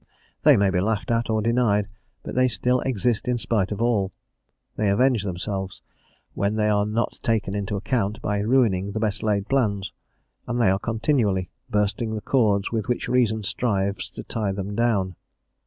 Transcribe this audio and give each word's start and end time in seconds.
They 0.41 0.57
may 0.57 0.71
be 0.71 0.79
laughed 0.81 1.11
at 1.11 1.29
or 1.29 1.43
denied, 1.43 1.87
but 2.23 2.33
they 2.33 2.47
still 2.47 2.79
exist 2.79 3.27
in 3.27 3.37
spite 3.37 3.71
of 3.71 3.83
all; 3.83 4.11
they 4.75 4.89
avenge 4.89 5.21
themselves, 5.21 5.83
when 6.33 6.55
they 6.55 6.69
are 6.69 6.87
not 6.87 7.19
taken 7.21 7.55
into 7.55 7.75
account, 7.75 8.19
by 8.19 8.39
ruining 8.39 8.93
the 8.93 8.99
best 8.99 9.21
laid 9.21 9.47
plans, 9.47 9.93
and 10.47 10.59
they 10.59 10.71
are 10.71 10.79
continually 10.79 11.51
bursting 11.69 12.15
the 12.15 12.21
cords 12.21 12.71
with 12.71 12.87
which 12.87 13.07
reason 13.09 13.43
strives 13.43 14.09
to 14.09 14.23
tie 14.23 14.51
them 14.51 14.73
down. 14.75 15.15